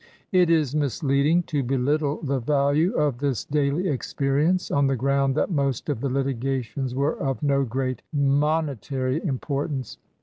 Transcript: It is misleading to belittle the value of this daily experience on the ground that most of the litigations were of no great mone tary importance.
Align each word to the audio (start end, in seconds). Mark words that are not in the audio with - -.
It 0.31 0.49
is 0.49 0.73
misleading 0.75 1.43
to 1.43 1.61
belittle 1.61 2.21
the 2.23 2.39
value 2.39 2.95
of 2.95 3.19
this 3.19 3.45
daily 3.45 3.87
experience 3.87 4.71
on 4.71 4.87
the 4.87 4.95
ground 4.95 5.35
that 5.35 5.51
most 5.51 5.89
of 5.89 6.01
the 6.01 6.09
litigations 6.09 6.95
were 6.95 7.19
of 7.19 7.43
no 7.43 7.63
great 7.65 8.01
mone 8.11 8.75
tary 8.81 9.23
importance. 9.23 9.99